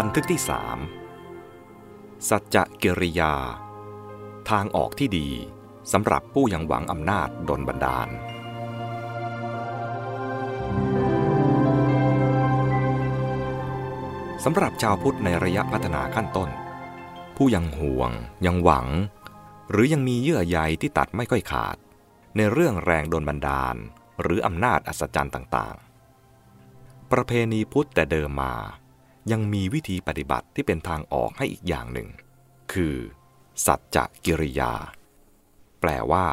[0.00, 0.78] บันทึกที่สาม
[2.28, 3.34] สัจจะกิริยา
[4.50, 5.28] ทางออกที่ดี
[5.92, 8.08] สำหรับผู้ยังหวังอำนาจดนบันดาล
[14.44, 16.50] สำหรับชาวพุทธในระยะพัฒนาขั้นต้น
[17.36, 18.10] ผู้ยังห่วง
[18.46, 18.86] ยังหวัง
[19.70, 21.76] หรือยังมีเยื่อใยที่ตัดไม่ค่อยขาด
[22.36, 23.76] ในเรื่องแรงดนบันดาล
[24.22, 28.54] หรืออำนาจอัศจรรย์ต่างๆ ประเพณีพุทธแต่เดิมมา
[29.32, 32.08] ยังมีวิธีปฏิบัติที่เป็นทางออกให้อีกอย่างหนึ่ง
[32.72, 32.96] คือ
[33.66, 34.72] สัจจะกิริยา
[35.80, 36.26] แปลว่า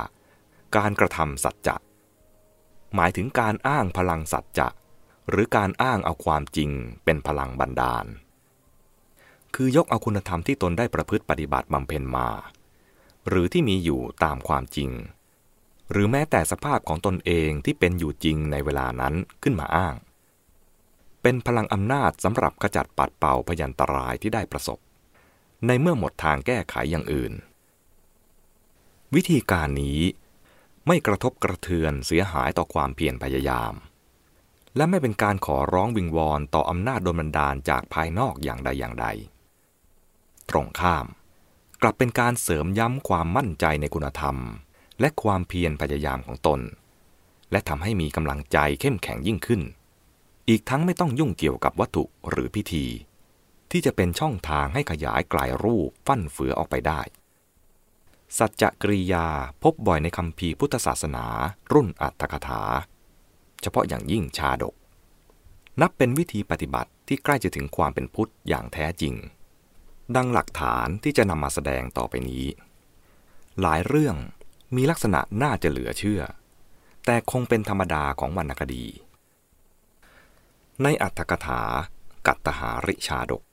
[0.76, 1.76] การกระทำสัจจะ
[2.96, 4.68] หมายถึงการอ้างพลังสัจจะ
[5.30, 6.70] หรือการอ้างเอาความจริง
[7.06, 8.06] เป็นพลังบันดาล
[9.56, 12.30] คือยกเอาคุณธรรมที่ตนได้ประพฤติปฏิบัติบำเพ็ญมา
[13.28, 14.92] หรือที่มีอยู่ตามความจริง
[15.92, 19.14] หรือแม้แต่สภาพของตนเองที่เป็นอยู่จริงในเวลานั้น
[19.44, 19.96] ขึ้นมาอ้าง
[21.22, 24.80] เป็นพลังอำนาจสำหรับขจัดปัดเป่าพยันตรายที่ได้ประสบ
[25.68, 27.34] ในเมื่อหมดทางแก้ไขอย่างอื่น
[29.16, 30.00] วิธีการนี้
[30.88, 33.74] ไม่กระทบกระเทือนเสียหายต่อความเพียรพยายาม
[34.76, 39.08] และไม่เป็นการขอร้องวิงวอนต่ออำนาจโดนบันดาลจากภายนอกอย่างใดอย่างใด
[40.50, 41.06] ตรงข้าม
[41.82, 44.36] กลับเป็นการเสริมย้ำความมั่นใจในคุณธรรม
[45.00, 46.60] และความเพียรพยายามของตน
[47.52, 49.62] และทำให้มีกำลังใจเข้มแข็งยิ่งขึ้น
[50.50, 52.86] อีกทั้งไม่ต้องยุ่งเกี่ยวกับวัตถุหรือพิธี
[53.72, 57.02] ที่จะเป็นช่องทางให้ขยายกลายรูปฟั่นเฟือออกไปได้
[58.38, 59.28] สัจจกริยา
[59.64, 61.26] พบบ่อยในคำพีพุทธศาสนา
[61.74, 62.62] รุ่นอัตถกถา
[63.62, 64.76] เฉพาะอย่างยิ่งชาดก
[65.82, 69.14] นับเป็นวิธีปฏิบัติที่ใกล้จะถึงความเป็นพุทธอย่างแท้จริง
[70.16, 72.46] ดังหลักฐานที่จะนำมาแสดงต่อไปนี้
[73.62, 74.16] หลายเรื่อง
[74.76, 76.22] มีลักษณะน่าจะเหลือเชื่อ
[77.06, 78.86] แต่คงเป็นธรรมดาของวรรณคดี
[80.84, 81.62] ในอัตถกถา
[82.28, 83.44] กัตตหาริชาดก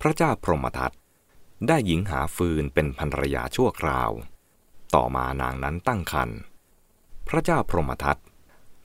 [0.00, 0.92] พระเจ้าพรหมทัต
[1.68, 4.10] ได้หญิงหาฟืนเป็นภรรยาชั่วคราว
[4.94, 6.38] ต่อมานางนั้นตั้งครรภ์
[7.28, 8.18] พระเจ้าพรหมทัต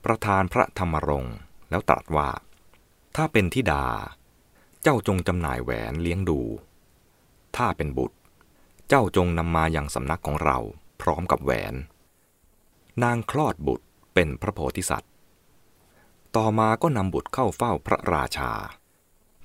[0.04, 1.36] ประทานพระธรรมรงค์
[1.70, 2.28] แล้วตรัสว่า
[3.16, 3.84] ถ้าเป็นธิดา
[4.82, 6.40] เจ้าจงจำหน่ายแหวนเลี้ยงดู
[7.56, 8.16] ถ้าเป็นบุตร
[8.88, 10.58] เจ้าจงนำมาอย่างสำนักของเรา
[11.00, 11.74] พร้อมกับแหวน
[13.02, 15.12] นางคลอดบุตรเป็นพระโพธิสัตว์
[16.36, 18.52] ต่อมาก็นำบุตรเข้าเฝ้าพระราชา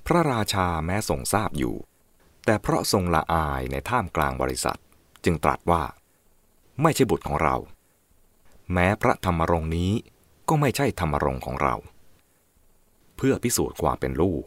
[0.06, 1.74] พระราชาแม้ทรงทราบอยู่
[2.44, 4.78] แต่เพราะทรงละอายในท่ามกลางบริษัท
[5.24, 5.82] จึงตรัสว่า
[6.82, 7.56] ไม่ใช่บุตรของเรา
[8.72, 9.92] แม้พระธรรมรงนี้
[10.48, 11.74] ก็ไม่ใช่ธรรมรงของเรา
[13.16, 14.44] เพื่อพิสูจน์ความเป็นลูก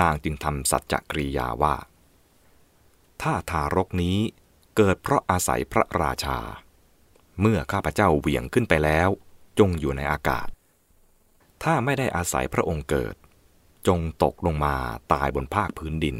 [0.00, 1.76] นางจึงทำสัจจกริยาว่า
[3.22, 4.18] ถ้าทารกนี้
[4.76, 6.38] เกิดเพราะอาศัยพระราชา
[7.40, 9.08] เมื่อข้าพเจ้าเหวี่ยงขึ้นไปแล้ว
[9.58, 10.48] จงอยู่ในอากาศ
[11.64, 13.14] ถ้าไม่ได้อาศัยพระองค์เกิด
[13.86, 14.74] จงตกลงมา
[15.12, 16.16] ตายบนภาคพื้นดิน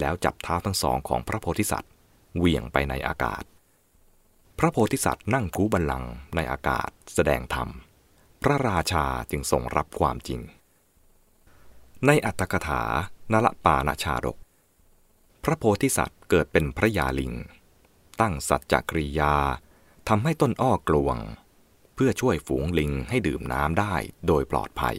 [0.00, 1.92] แล้วจับเท้าทั้งสองของพระโพธิสัตว์
[2.36, 3.42] เหวี่ยงไปในอากาศ
[4.58, 7.68] พระโพธิสัตว์นั่งคูบัลลังก์ในอากาศแสดงธรรม
[8.42, 10.40] พระราชาจึงทรงรับความจริง
[12.06, 12.82] ในอัตถกถา
[13.32, 14.36] นละปานาชาดก
[15.44, 17.32] พระโพธิสัตว์เกิดเป็นพระยาลิง
[18.20, 19.34] ตั้งสัจจกริยา
[20.08, 21.16] ทำให้ต้นอ้อกลวง
[21.94, 23.94] เพื่อช่วยฝูงลิงให้ดื่มน้ำได้
[24.26, 24.96] โดยปลอดภัย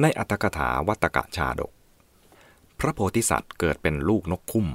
[0.00, 1.72] ในอัตถกถาวัตกะชาดก
[2.78, 4.68] พระโพธิสัตว์เกิดเป็นลูกนกคุ้ม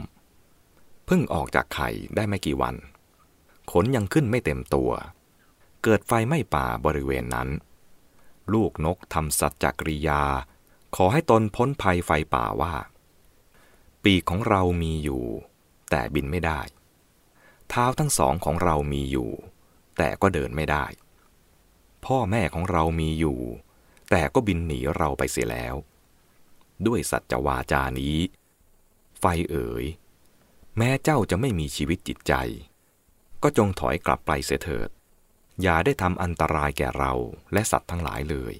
[1.06, 2.76] เพิ่งออกจากไข่ได้ไม่กี่วัน
[3.72, 4.92] ขนยังขึ้นไม่เต็มตัว
[5.84, 7.50] เกิดไฟไหม้ป่าบริเวณนั้น
[8.54, 10.22] ลูกนกทำสัจจกริยา
[10.96, 12.74] ขอให้ตนพ้นภัยไฟป่าว่า
[14.04, 15.24] ปีกของเรามีอยู่
[15.90, 16.62] แต่บินไม่ได้
[17.70, 19.32] เท้าทั้งสองของเรามีอยู่
[19.98, 20.86] แต่ก็เดินไม่ได้
[22.06, 23.40] พ่อแม่ของเรามีอยู่
[24.10, 25.76] แต่ก็บินหนีเราไปเสียแล้ว
[26.88, 28.18] ด้วยสัจวาจานี้
[29.20, 29.86] ไฟเอ๋ย
[30.78, 32.34] แม้เจ้าจะไม่มีชีวิตจิตใจ
[33.44, 34.90] ก็จงถอยกลับไปเสียเถิด
[35.62, 37.14] อย่าได้ทำอันตรายแก่เรา
[37.54, 38.54] และสัตว์ทั้งหลายเลย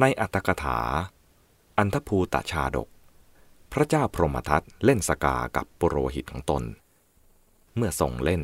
[0.00, 0.78] ในอัตถกถา
[1.78, 2.88] อันทภูตชาดก
[3.72, 6.62] พระเจ้าพรหมทัตเล่นสกากับปุโรหิตของตน
[7.76, 8.42] เมื่อทรงเล่น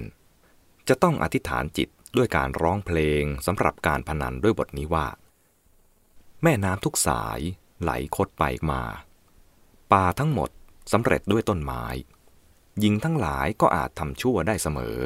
[0.91, 5.07] จะต้องอธิษฐานจิตด้วยการร้องเพลงสำหรับการพนันด้วยบทนี้ว่า
[6.43, 7.41] แม่น้ำทุกสาย
[7.83, 8.83] ไหลคดไปมา
[9.93, 10.51] ป่าทั้งหมด
[10.93, 11.85] สำเร็จด้วยต้นไม้
[12.79, 14.97] หญิงทั้งหลายก็อาจทำชั่วได้เสมอ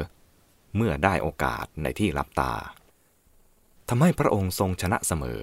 [0.75, 2.53] เมื่อได้โอกาสในที่รับตา
[3.89, 5.41] ทำให้พระองค์ทรงชนะเสมอ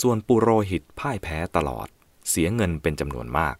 [0.00, 1.88] ส่วนปุโรหิตพ่ายแพ้ตลอด
[2.28, 3.56] เสียเงินเป็นจำนวนมาก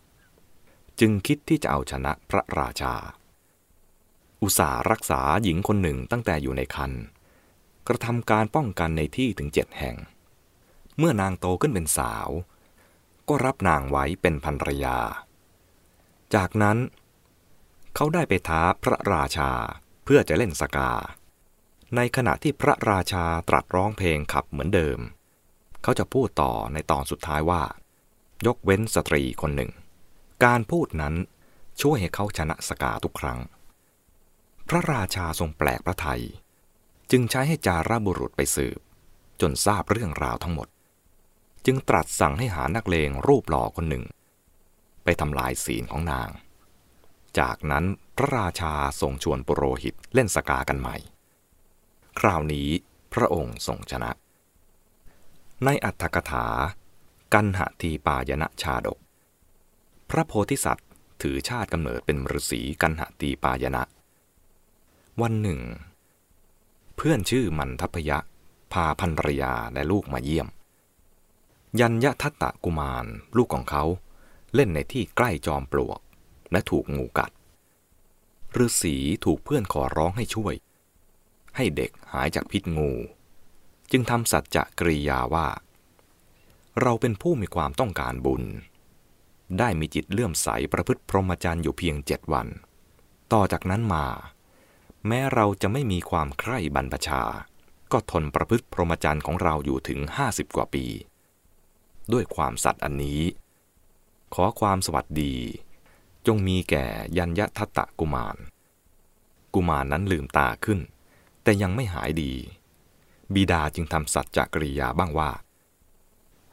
[1.00, 2.94] จึงคิดที่จะเอาชนะพระราชา
[4.42, 6.92] อุตสาห์รักษาหญิงคนหนึ่งตั้งแต่อยู่ในคัน
[7.88, 9.96] กระทำการป้องกันในที่ถึงเจ็ดแห่ง
[10.98, 12.28] เมื่อนางโตขึ้นเป็นสาว
[13.28, 14.98] ก็รับนางไว้เป็นภรรยา
[16.34, 16.78] จากนั้น
[17.94, 19.50] เขาได้ไปท้าพระราชา
[20.04, 20.92] เพื่อจะเล่นสกา
[21.96, 24.98] ในขณะที่พระราชาตรัสร้องเพลงขับเหมือนเดิม
[25.82, 27.62] เขาจะพูดต่อในตอนสุดท้ายว่า
[28.46, 29.70] ยกเว้นสตรีคนหนึ่ง
[30.44, 31.14] การพูดนั้น
[31.80, 33.38] ช่วยให้เขาชนะสกาทุกครั้ง
[34.68, 36.22] พระราชาทรงแปลกพระไทย
[37.10, 38.80] จึงใช้ให้จาราบุรุษไปสืบ
[39.40, 40.68] จนทราบเรื่องราวทั้งหมด
[41.66, 44.04] จึงตรัสสั่งให้หานักเลงรูปหล่อคนหนึ่ง
[45.04, 46.30] ไปทำลายศีลของนาง
[47.38, 47.84] จากนั้น
[48.16, 50.96] พระราชาทรงชวนปุโรหิตเล่นสกากันใหม่
[52.18, 52.68] คราวนี้
[53.14, 54.10] พระองค์ทรงชนะ
[55.64, 56.46] ในอัตถกถา
[57.34, 58.98] กันหทีปายณชาดก
[60.10, 60.88] พระโพธิสัตว์
[61.22, 63.82] ถือชาติกำเนิดเป็นฤาษีกันหตีปายณะ
[65.22, 65.60] วันหนึ่ง
[66.96, 68.18] เพื่อนชื่อมันทัพยะ
[68.72, 70.48] พาพันรยาและลูกมาเยี่ยม
[71.80, 73.84] ยัญยะทัตตะกุมารลูกของเขา
[74.54, 76.00] เล่นในที่ใกล้จอมปลวก
[76.52, 77.30] และถูกงูกัด
[78.64, 80.54] ฤาษีถูกเพื่อนขอร้องให้ช่วย
[81.56, 82.92] ให้เด็กหายจากพิษงู
[83.90, 85.48] จึงทำสัจจะกริยาว่า
[86.80, 88.42] เราเป็นผู้มีความต้องการบุญ
[89.58, 92.46] ได้มีจิตเลื่อมใสประพฤติพรหมจรรย์อยู่เพียงเจ็ดวัน
[93.32, 94.06] ต่อจากนั้นมา
[95.06, 97.22] แม้เราจะไม่มีความใคร่บรรพชา
[97.92, 100.84] ก็ทนประพฤติพรหมจรรย์ของเราอยู่ถึงห้าสิบกว่าปี
[102.12, 103.22] ด้วยความสัตย์อันนี้
[104.34, 105.34] ขอความสวัสดี
[106.26, 106.86] จงมีแก่
[107.18, 108.36] ยัญยทัตตะกุมาร
[109.54, 110.80] กุมารนั้นลืมตาขึ้น
[111.42, 112.32] แต่ยังไม่หายดี
[113.34, 115.30] บิดาจึงทำสัจจกริยาบ้างว่า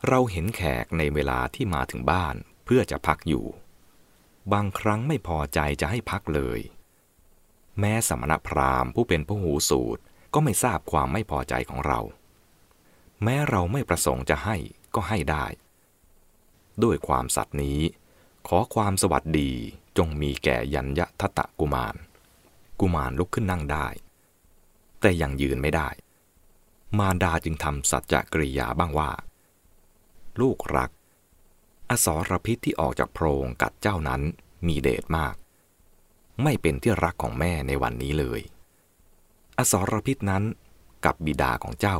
[0.07, 2.35] เราเห็นแขกในเวลาที่มาถึงบ้าน
[2.65, 3.45] เพื่อจะพักอยู่
[4.53, 6.59] บางครั้งไม่พอใจจะให้พักเลย
[7.79, 10.01] แม้สมณพราหมณ์ผู้เป็นผู้หูสูตร
[10.33, 11.99] ก็ไม่ทราบความไม่พอใจของเรา
[13.23, 14.55] แม้เราไม่ประสงค์จะให้
[14.95, 15.45] ก็ให้ได้
[16.83, 17.79] ด้วยความสัตย์นี้
[18.47, 19.51] ขอความสวัสดี
[19.97, 21.95] จงมีแก่ยัญยะทะตะกุมาร
[22.79, 23.87] กุมารลุกขึ้นนั่งได้
[25.01, 25.89] แต่ยังยืนไม่ได้
[26.97, 29.11] มารดาจึงทำสัจจกริยาบ้างว่า
[30.41, 30.91] ลูกรัก
[31.89, 34.21] อสรพิษที่ออกจากโพรงกัดเจ้านั้น
[34.67, 35.35] มีเดชมาก
[36.41, 38.41] ไม่เป็นที่รักของแม่ในวันนี้เลย
[39.57, 40.43] อสรพิษนั้น
[41.05, 41.97] กับบิดาของเจ้า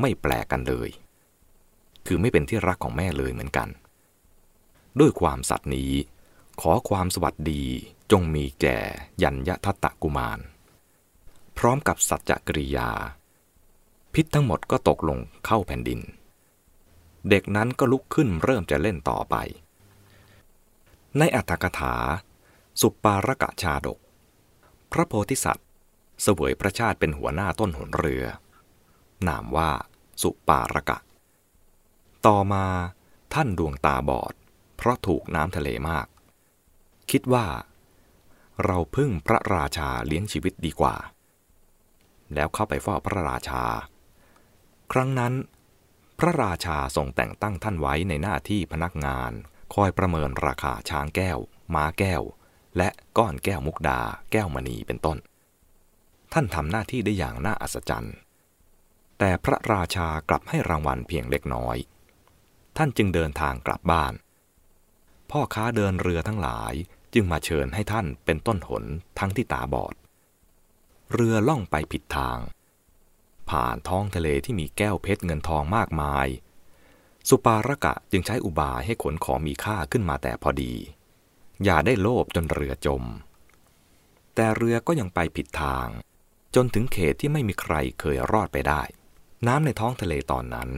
[0.00, 0.90] ไม่แปลกกันเลย
[2.06, 3.68] คือไม่เป็นที่รักของแม่เลยเหมือนกัน
[5.00, 5.92] ด้วยความสัตย์นี้
[6.60, 7.62] ขอความสวัสดี
[8.12, 8.78] จงมีแก่
[9.22, 10.38] ยัญยทัตตะกุมาร
[11.58, 12.90] พร้อมกับสัจจกริยา
[14.14, 16.00] พิษทั้งหมดก็ตกลงเข้าแผ่นดิน
[17.30, 19.36] เด็กนั้นก็ลุกขึ้นเริ่มจะเล่นต่อไป
[21.18, 21.94] ในอัตถกถา
[22.80, 23.98] สุปารกะชาดก
[24.92, 25.68] พระโพธิสัตว์
[26.22, 28.24] เสวยพระชาติเป็นหัวหน้าต้นหนเรือ
[29.28, 29.70] นามว่า
[30.22, 30.98] สุปารกะ
[32.26, 32.66] ต่อมา
[33.34, 34.34] ท่านดวงตาบอด
[34.76, 36.06] เพราะถูกน้ำทะเลมาก
[37.10, 37.46] คิดว่า
[38.64, 40.96] เราพึ่งพระราชาเลี้ยงชีวิตดีกว่า
[42.34, 43.64] แล้วเข้าไปเฝ้าพระราชา
[44.92, 45.34] ครั้งนั้น
[46.18, 49.32] พระราชาทรงแต่งตั้งท่านไว้ในหน้าที่พนักงาน
[49.74, 51.38] คอยประเมินราคาช้างแก้ว
[51.74, 52.22] ม้าแก้ว
[52.76, 52.88] และ
[53.18, 54.00] ก้อนแก้วมุกดา
[54.32, 55.18] แก้วมณีเป็นต้น
[56.32, 58.16] ท่านทำหน้าที่ได้อย่างน่าอัศจรรย์
[59.18, 61.76] แต่พระราชากลับให้รางวัลเพียงเล็กน้อย
[62.76, 64.12] ท่านจึงเดินทางกลับบ้าน
[65.30, 66.74] พ่อค้าเดินเรือทั้งหลาย
[67.14, 68.84] จึงมาเชิญให้ท่านเป็นต้นหน
[69.18, 69.94] ทั้งที่ตาบอด
[71.12, 72.38] เรือล่องไปผิดทาง
[73.50, 76.26] ผ่านท้องทะเลที่มีแก้วเพชรเงินทองมากมาย
[77.28, 80.74] สุปารกะจึงใช้อุบายให้ขนของมีค่าขึ้นมาแต่พอดี
[81.64, 83.02] อย่าได้โลภจนเรือจม
[84.34, 85.88] แต่เรือก็ยังไปผิดทาง
[86.54, 88.82] จนถึงเขตที่ไม่มีใครเคยรอดไปได้
[89.46, 90.70] น้ำในท้องทะเลตอนนั้น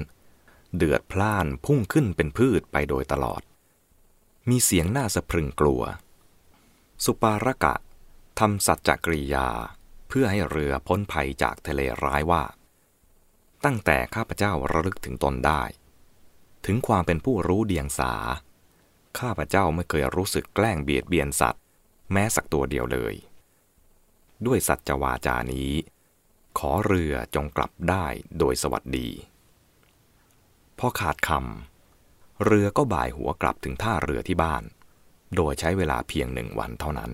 [0.77, 3.43] เดือดพล่านพุ่งขึ้นเป็นพืชไปโดยตลอด
[4.49, 5.83] มีเสียงน่าสะพรึงกลัว
[7.05, 7.75] สุปารกะ
[8.39, 9.49] ทำสัจจกริยา
[10.09, 12.45] เพื่อให้เรือพ้นภัยจากทะเลร้ายว่า
[13.65, 15.63] ตั้งแต่ข้าพเจ้าระลึกถึงตนได้
[16.67, 18.15] ถึงความเป็นผู้รู้เดียงสา
[19.19, 21.63] ข้าพเจ้าไม่เคยรู้สึกแกล้งเบียดเบียนสัตว์
[22.13, 23.15] แม้สักตัวเดียวเลย
[24.47, 25.73] ด้วยสัจวาจานี้
[26.59, 28.07] ขอเรือจงกลับได้
[28.39, 29.09] โดยสวัสดี
[30.79, 34.63] พอขาดคำเรือก็บ่ายหัวกลับถึงท่าเรือที่บ้าน
[35.37, 37.11] โดยใช้เวลาเพียงหนึ่งวันเท่านั้น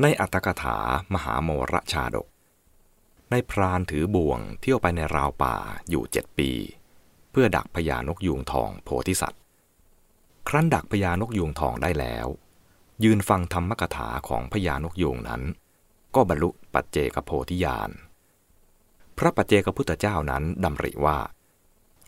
[0.00, 0.78] ในอัตถกถา
[1.14, 2.26] มหาโมรชาดก
[3.30, 5.56] ในพรานถือบ่วงเที่ยวไปในราวป่า
[5.90, 6.50] อยู่เจ็ดปี
[7.30, 9.42] เพื่อดักพญานกยูงทองโพธิสัตว์
[10.48, 12.26] ครั้นดักพญานกยูงทองได้แล้ว
[13.04, 15.42] ยืนฟังธรรมกถาของพญานกยูงนั้น
[16.14, 17.90] ก็บรรลุปัจเจกโพธิญาณ
[19.18, 21.18] พระปัจเจกพุทธเจ้านั้นดำริว่า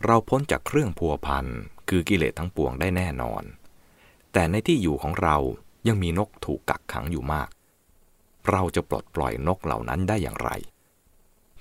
[0.05, 1.45] เราพ้นจากเครื่องพัวพัน
[1.89, 3.43] คือกิเลสทั้งปวงได้แน่นอน
[4.33, 5.37] แต่ในที่อยู่ของเรา
[5.87, 7.49] ยังมีนกถูกกักขังอยู่มาก
[8.49, 10.49] เราจะปลดปล่อยนกเหล่านั้นได้อย่างไร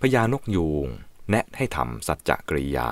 [0.01, 0.87] พญานกยูง
[1.31, 2.91] แนะให้ทำสัจจกริยา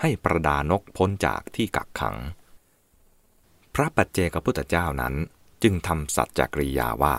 [0.00, 2.16] ให้ประดานกพ้นจากที่กักขัง
[3.78, 5.14] พระปัจเจกพุทธเจ้านั้น
[5.62, 7.14] จึงทำสัจจกริยาว่า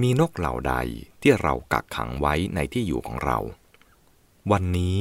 [0.00, 0.74] มีนกเหล่าใด
[1.22, 3.38] ที่เรากักขังไว้ในที่อยู่ของเรา
[4.50, 4.98] วันนี้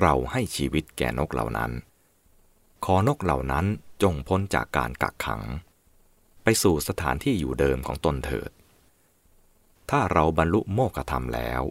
[0.00, 1.70] เราให้ชีวิตแก่นกเหล่านั้น
[2.84, 3.66] ขอนกเหล่านั้น
[4.02, 5.42] จงพ้นจากการกักขัง
[6.42, 8.50] ไปสู่สถานที่อยู่เดิมของตนเถิด
[9.90, 11.62] ถ้าเราบรรลุโมกธรรมแล้ว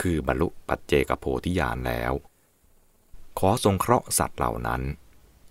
[0.00, 2.12] คือบรรลุปัจเจกโพธิญาณแล้ว
[3.38, 4.82] ขอทรงเคราะห์สัตว์เหล่านั้น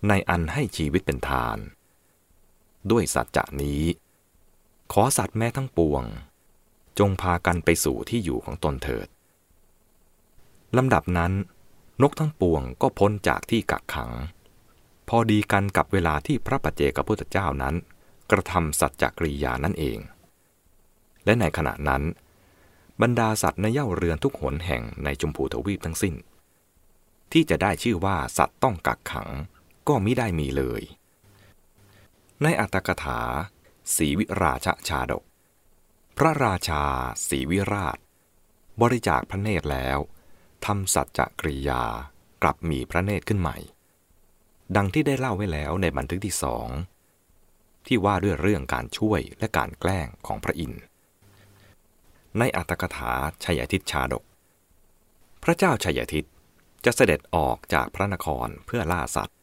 [0.08, 1.58] ในอันให้ชีวิตเป็นทาน
[2.90, 3.82] ด้วยสัจจะนี้
[4.92, 6.02] ขอสัตว์แม้ทั้งปวง
[6.98, 9.08] จงพากันไปสู่ที่อยู่ของตนเถิด
[10.76, 11.32] ลำดับนั้น
[12.02, 14.10] นกทั้งปวงก็พ้นจากที่กักขัง
[15.08, 17.74] พอดีกันกับเวลาที่พระปัจเจกพุทธเจ้านั้น
[18.30, 19.98] กระทำสัจจกริยานั่นเอง
[21.24, 22.02] และในขณะนั้น
[23.02, 26.14] บรรดาสัตว์ในเย่าเรือนทุกหนแห่งในจมพูทวีปทั้งสิ้น
[27.32, 29.28] ที่จะได้ชื่อว่าสัตว์ต้องกักขัง
[29.88, 30.82] ก็มิได้มีเลย
[32.42, 33.20] ในอัตถกถา
[33.96, 35.24] สีวิราชชาดก
[36.16, 36.82] พระราชา
[37.28, 37.98] สีวิราช
[38.82, 39.98] บริจาคพระเนตรแล้ว
[40.66, 41.82] ทำสัจจะกริยา
[42.42, 43.56] กลับมีพระเนตรขึ้นใหม่
[44.76, 46.68] ดังที่ได้เล่าไว้แล้วในบันทึกที่สอง
[47.86, 50.82] ที่ว่าด้วยเรื่องการช่วยและการแกล้งของพระอินทร์
[52.38, 53.12] ในอัตถกถา
[53.44, 54.24] ชัยทิตชาดก
[55.42, 56.24] พระเจ้าชัยทิต
[56.84, 59.36] จะเสด็จออกจากพระนครเพื่อล่าสัตว์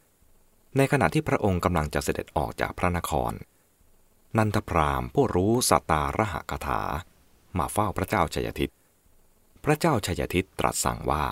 [0.77, 3.33] ในขณะที่พระองค์กำลังจะเสด็จออกจากพระนคร
[4.37, 6.81] นันทพรามผู้รู้สตาระหกถา
[7.57, 8.71] มาเฝ้าพระเจ้าชัยทิต
[9.63, 11.23] พระเจ้าชัยทิตตรัสสั่งว่า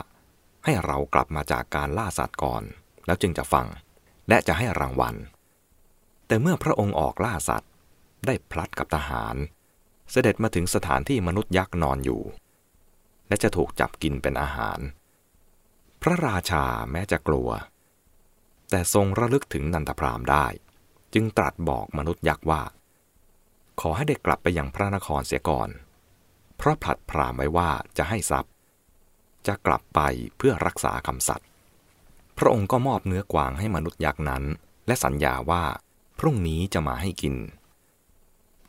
[0.64, 2.64] ให้เรากลับมาจากการล่าสัตว์ก่อน
[3.06, 3.68] แล้วจึงจะฟัง
[4.30, 5.16] และจะให้รางวัล
[6.28, 7.72] แต่เมื่อพระองค์ออกล่าสัตว์
[8.26, 9.36] ได้พลัดกับทหาร
[10.12, 12.22] เสด็จมาถึงสถานที่มนุษย์ยักษ์นอนอยู่
[13.28, 14.80] และจะถูกจับกินเป็นอาหาร
[16.02, 17.50] พระราชาแม้จะกลัว
[18.70, 20.46] แต่ทรงระลึกถึงนันทพรามได้
[21.14, 22.62] จึงตรัสบอกมนุษย์ยักษ์ว่า
[23.82, 25.70] ขอให้ได้กลับไปยังพระนครเสียก่อน
[26.58, 28.54] เพราะผลัดพรามไว้ว่าจะให้ทรัพย์
[29.48, 30.00] จะกลับไป
[30.38, 31.48] เพื่อรักษาคำสัตย์
[32.38, 34.44] พระองค์ก็มอบเนื้อกวางให้มนุษย์ยักษ์นั้น
[34.88, 35.64] และสัญญาว่า
[36.20, 37.36] พรุ่งนี้จะมาให้กิน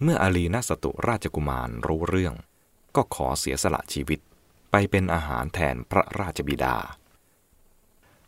[0.03, 2.35] เมื่ออาลีนาสตุราชกุมารรู้เรื่อง
[2.97, 4.21] ก็ขอเสียสละชีวิต
[4.71, 6.77] ไปเป็นอาหารแทนพระราชบิดา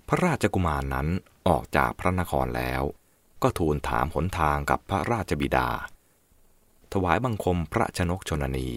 [0.09, 1.09] พระราชกุมารนั้น
[1.51, 2.83] ออกจากพระนครแล้ว
[3.43, 5.69] ก็ทูลถามหนทางกับพระราชบิดา
[6.93, 8.71] ถวายบังคมพระชนกชนนี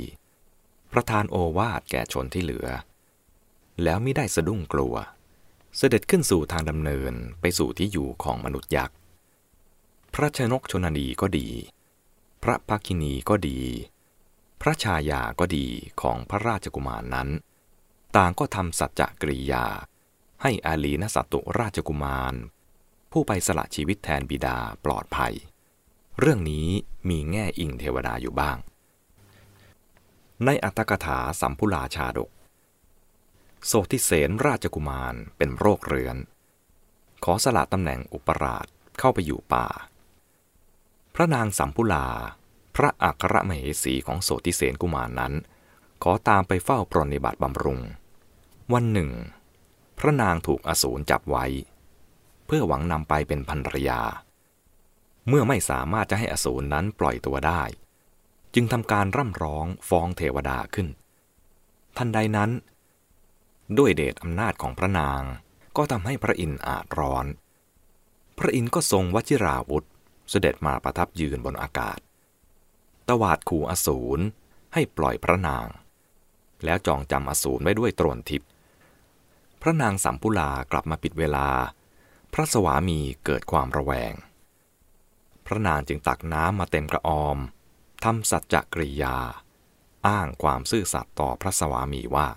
[0.94, 2.68] ประทานโอวาทแก่ชนที่เหลือ
[3.84, 4.96] แล้วไม่ได้สะดุ้งกลัว
[5.78, 8.98] เสด็จขึ้นสู่ทางดำเนินไปสู่ที่อยู่ของมนุษย์ยักษ์
[10.14, 11.50] พระชนกชนนีก็ดี
[12.44, 13.60] พระภักินีก็ดี
[14.62, 15.68] พระชายาก็ดี
[16.02, 17.30] ของพระราชกุมารนนั้น
[18.16, 19.66] ต่างก็ทำสัจจกริยา
[20.42, 22.34] ให้อาลีนสัตตุราชกุมาร
[23.18, 25.34] ผู้ไปสละชีวิตแทนบิดาปลอดภัย
[26.20, 26.68] เรื่องนี้
[27.10, 28.58] มีแง่อิงเทวดาอยู่บ้าง
[30.46, 32.30] ในอัตถกถาสัมพุลาชาดก
[33.66, 36.18] โสติเสนราชกุมารเป็นโรคเรื้อน
[37.24, 38.68] ขอสละตำแหน่งอุปราช
[39.00, 39.68] เข้าไปอยู่ป่า
[41.16, 42.08] พระนางสัมพุลา
[42.76, 45.34] พระอัครมเหสีของโสติเสนกุมารนั้น
[46.04, 47.80] ขอตามไปเฝ้าปรนิบัติบำรุง
[48.74, 49.10] วันหนึ่ง
[49.98, 51.46] พระนางถูกอสูรจับไว้
[52.56, 54.02] พื่อหวังนำไปเป็นภรรยา
[55.30, 57.64] เมื่อไม่สามารถจะให้อสูรนั้นปล่อยตัวได้
[58.54, 60.88] จึงทำการร่ำร้องฟ้องเทวดาขึ้น
[61.98, 62.52] ทันใดนั้น
[63.78, 65.22] ด้วยเดชอำนาจของพระนาง
[65.78, 67.26] ก็ทำให้พระอินทร์อาจร้อน
[68.38, 69.86] พระอินทร์ก็ทรงวชิราวุธ
[70.30, 72.00] เสด็จมาประทับยืนบนอากาศ
[73.08, 74.24] ตวาดขู่อสูร
[74.74, 75.68] ให้ปล่อยพระนาง
[76.64, 78.50] แล้วจองจำอสูรไว้ด้วยตรวนทิพย์
[79.62, 81.48] พระนางสัมพุลากลับมาปิดเวลา
[82.34, 84.14] พระสวามีเกิดความระแวง
[85.46, 87.38] พระนางจึงตักน้ำมาเต็มกระออม
[88.04, 89.18] ทำสัจจกริยา
[90.08, 92.28] อ้างความซื่อสัตย์ต่อพระสวามีว่า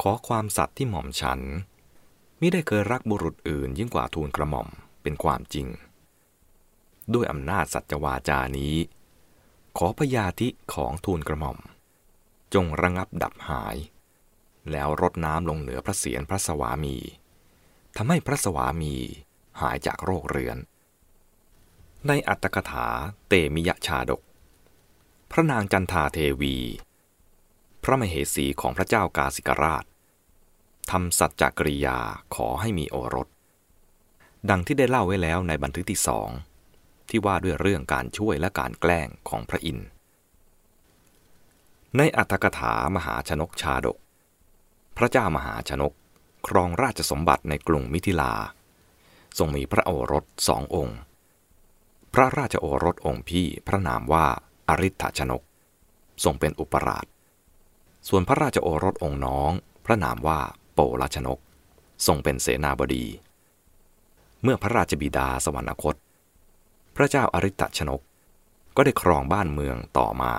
[0.00, 1.40] ขอความสัตย์ที่หม่อมฉัน
[2.40, 4.68] มิได้เคยรักบุรุษอื่นยิ่งกว่าทูลกระหม่อม
[5.02, 5.66] เป็นความจริง
[7.14, 8.76] ด้วยอำนาจสัจวาจานี้
[9.78, 11.58] ขอพยาธิของทูลกระหม่อม
[12.54, 13.76] จงระงับดับหาย
[14.70, 16.96] แล้วรดน้ำลงเหนือพระเศียรพระสวามี
[17.96, 18.94] ทำให้พระสวามี
[19.60, 20.58] หายจากโรคเรื้อน
[22.06, 22.86] ในอัตถกถา
[23.28, 24.22] เตมิยชาดก
[25.30, 26.56] พระนางจันทาเทวี
[27.82, 29.84] พระมเหสีของพระเจ้ากาสิกราช
[30.90, 31.98] ทำสัจจกริยา
[32.34, 33.28] ขอให้มีโอรส
[34.50, 36.28] ดังที่ได้เล่าไว้แล้วในบันทึกที่สอง
[37.08, 39.88] ที่ว่าด้วยเรื่องการช่วยและการแกล้งของพระอินทร์
[41.96, 43.98] ในอัตถกถามหาชนกชาดก
[44.96, 45.92] พระเจ้ามหาชนก
[46.46, 48.32] ครองราชสมบัติในกรุงมิถิลา
[49.38, 50.98] ทรงมีพระโอรสสององค์
[52.14, 54.26] พระราชโอรสองค์พี่พระนามว่า
[54.68, 55.42] อริ t ชนก
[56.24, 57.06] ทรงเป็นอุปราช
[58.08, 59.50] ส่วนพระราชโอรสองค์น้อง
[59.86, 60.40] พระนามว่า
[60.74, 61.38] โปลชนก
[62.06, 63.06] ทรงเป็นเสนาบดี
[64.42, 65.96] เมื่อพระราชบิดาสวรรคต
[66.96, 68.00] พระเจ้าอริ t ชนก
[68.76, 70.32] ก็ได้ครองบ้านเมืองต่อมา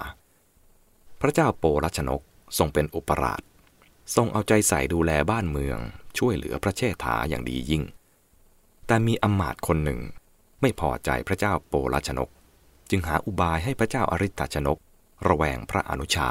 [1.21, 2.21] พระเจ้าโปลชนก
[2.57, 3.41] ทรงเป็นอุปราช
[4.15, 5.79] ทรงเอาใจใส่ดูแลบ้านเมือง
[6.17, 7.83] ช่วยเหลือพระเชษฐาอย่างดียิ่ง
[8.87, 9.99] แต่มีอมาตย์คนหนึ่ง
[10.61, 12.29] ไม่พอใจพระเจ้าโปลชนก
[12.89, 14.77] จึงหาอุบายให้พระเจ้าอริ t ชนก
[15.27, 16.29] ระแวงพระอนุชา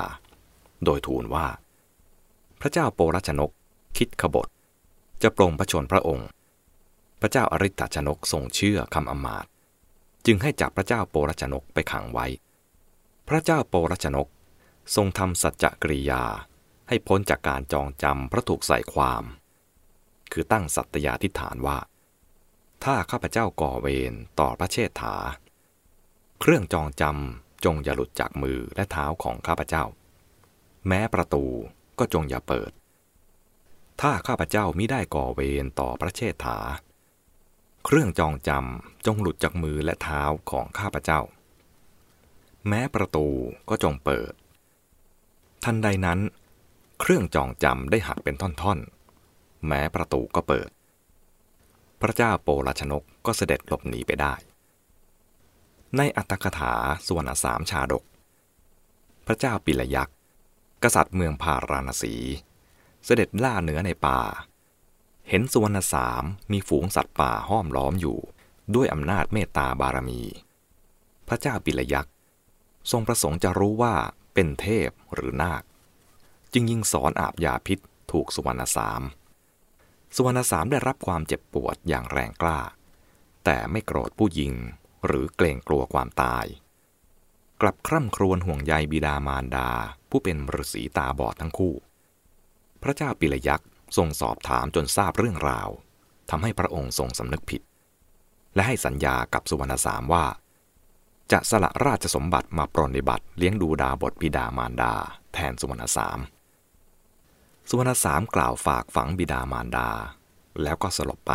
[0.85, 1.47] โดยทูลว่า
[2.61, 3.51] พระเจ้าโปลชนก
[3.97, 4.49] คิดขบฏ
[5.23, 6.29] จะปรงพระชนพระองค์
[7.21, 9.51] พระเจ้าอริ t ชนกทรงเชื่อคำอมาตย์
[10.27, 12.27] จึงให้จับพระเจ้าโปลชนกไปขังไว้
[13.29, 14.29] พระเจ้าโปลชนก
[14.95, 16.23] ทรงทำสัจจกริยา
[16.89, 19.25] ให้พ้นจากการจองจำพระถูกใส่ความ
[20.33, 21.79] คือตั้งสัตยาธิฐานว่า
[22.85, 25.17] ถ้าข้าพเจ้าก่อเวรต่อพระเชษฐา
[26.41, 29.85] เครื่องจองจำจงอย่าหลุดจากมือและเท้าของข้าพเจ้า
[30.89, 31.45] แม้ประตู
[31.99, 32.71] ก็จงอย่าเปิด
[34.01, 36.59] ถ้าข้าพเจ้ามิได้ก่อเวรต่อพระเชษฐา
[37.85, 41.21] เครื่องจองจำจงหลุดจากมือและเท้าของข้าพเจ้า
[42.69, 43.27] แม้ประตู
[43.69, 44.33] ก็จงเปิด
[45.65, 46.21] ทันใดนั้น
[47.01, 50.71] เครื่องจองจำได้หักเป็นท่อนๆ แม้ประตูก็เปิด
[52.01, 54.35] พระเจ้าโปลชนกก็เสด็จหลบหนีไปได้
[55.97, 56.75] ในอัตถกถา
[57.09, 58.05] ส่วนสามชาดก
[59.27, 60.17] พระเจ้าปิลยักษ์
[60.83, 62.15] กษัตริย์เมืองพาราณสี
[63.05, 64.21] เสด็จล่าเนื้อในป่า
[65.29, 68.19] เห็นสุวรรณสามมีฝูงสัตว์ป่าห้อมล้อมอยู่
[68.75, 70.23] ด้วยอำนาจเมตตาบารมี
[71.29, 72.15] พระเจ้าปิลยักษ์
[72.91, 73.95] ทรงประสงค์จะรู้ว่า
[74.35, 75.63] เป็นเทพหรือนาค
[76.55, 77.79] จึงยิงสอนอาบยาพิษ
[78.13, 79.03] ถูกสุวรรณสาม
[80.15, 82.61] สุวรรณสามได้รับความเจ็บปวดอย่างแรงกล้า
[83.45, 84.53] แต่ไม่โกรธผู้ยิง
[85.07, 86.47] หรือเกรงกลัวความตาย
[87.61, 89.71] กลับคร่ำครวญห่วงใยบิดามารดา
[90.11, 91.75] ผู้เป็นฤาษีตาบอดทั้งคู่
[92.83, 95.69] พระเจ้าปิลยักษ์ทรงสอบถามจนทราบเรื่องราว
[96.31, 97.63] ทำให้พระองค์ทรงสำนึกผิด
[98.55, 100.27] และให้สัญญากับสุวรรณสามว่า
[101.33, 104.95] จะสละราชสมบัติมาปรนิบัติเลี้ยงดูดาบทบิดามารดา
[105.35, 106.19] แทนสุวรรณสาม
[107.69, 109.89] สุวรรณสามกล่าวฝากฝังบิดามารดา
[110.63, 111.33] แล้วก็สลบไป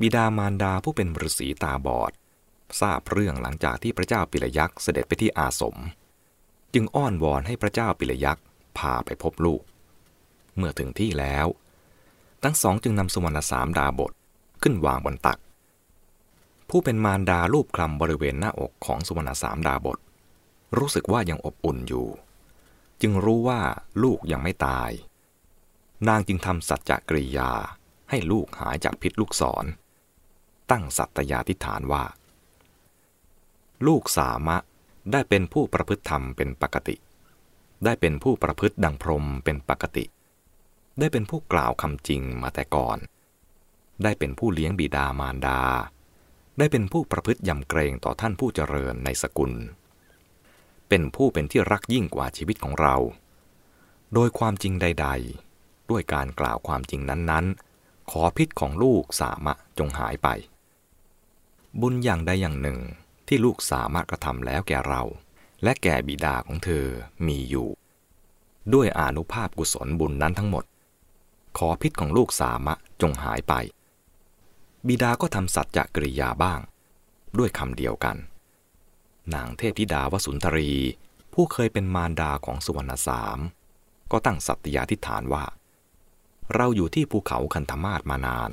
[0.00, 2.12] บิดามารดาผู้เป็นฤาษีตาบอด
[2.80, 5.76] ทราบเรื่องหลังจากที่พระเจ้าปิลยักษ์เสด็จไปที่อาสม
[6.74, 8.44] จึงอ้อนวอนให้พระเจ้าปิลยักษ์
[8.78, 9.62] พาไปพบลูก
[10.56, 11.46] เมื่อถึงที่แล้ว
[12.42, 14.12] ทั้งสองจึงนำสุวรรณสามดาบท
[14.62, 15.38] ขึ้นวางบนตัก
[16.68, 19.98] ผู้เป็นมารดาลูบคลำบริเวณหน้าอกของสุวรรณสามดาบท
[20.78, 22.06] รู้สึกว่ายังอบอุ่นอยู่
[23.02, 23.60] จึงรู้ว่า
[24.02, 24.90] ลูกยังไม่ตาย
[26.08, 27.50] นางจึงทำสัจจกริยา
[28.10, 29.64] ให้ลูกหายจากพิษลูกศร
[30.70, 32.04] ตั้งสัตยาธิฐานว่า
[33.86, 34.56] ลูกสามะ
[35.12, 36.96] ได้เป็นผู้ประพฤติธรรมเป็นปกติ
[37.84, 40.04] ได้เป็นผู้ประพฤติดังพรมเป็นปกติ
[40.98, 42.98] ได้เป็นผู้กล่าวคำจริงมาแต่ก่อน
[44.02, 45.60] ได้เป็นผู้เลี้ยงบิดามารดา
[46.58, 49.52] ได้เป็นผู้ประพฤติยำเกรงต่อท่านผู้เจริญในสกุล
[50.90, 52.96] เป็นผู้เป็นที่รักยิ่งกว่าชีวิตของเรา
[54.14, 55.08] โดยความจริงใด
[55.48, 60.28] ๆ ด้วยการกล่าวความจริงนั้นๆ ขอพิษของลูกสามะจงหายไป
[61.80, 62.78] บุญอย่างใดอย่างหนึ่ง
[63.26, 65.02] ที่ลูกสามารถกระทำแล้วแก่เรา
[65.62, 66.86] และแก่บิดาของเธอ
[67.26, 67.68] มีอยู่
[68.74, 70.64] ด้วยอนุภาพกุศลบุญนั้นทั้งหมด
[71.58, 73.54] ขอพิษของลูกสามะจงหายไป
[74.86, 76.60] บิดาก็ทำสัจจะกริยาบ้าง
[77.38, 78.16] ด้วยคำเดียวกัน
[79.34, 80.70] นางเทพธิดาวสุนทรี
[81.34, 83.38] ผู้เคยเป็นมารดาของสุวรรณสาม
[84.12, 85.44] ก็ตั้งสัตยาธิฐานว่า
[86.54, 88.50] เราอยู่ที่ภูเขาคันธมาศมานาน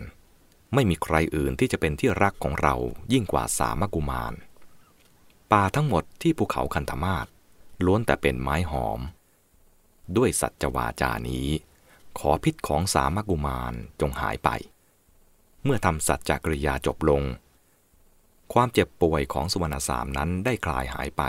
[0.73, 2.75] ไม่มีใครอื่นที่จะเป็นที่รักของเรา
[3.13, 4.33] ยิ่งกว่าสามกุมาร
[5.51, 7.27] ป่าทั้งหมดที่ภูเขาคันธมาศ
[7.85, 8.99] ล้วนแต่เป็นไม้หอม
[10.17, 11.47] ด้วยสัจวาจานี้
[12.19, 14.49] ขอพิษของสามกุมารจงหายไป
[15.63, 17.23] เมื่อทำสัจจกริยาจบลง
[18.53, 21.23] ความเจ็บป่วยของสุวรรณสามนั้นได้คลายหายไป